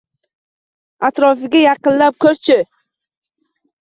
Аtrofiga 1.09 1.59
yaqinlab 1.63 2.13
koʼr-chi… 2.21 2.59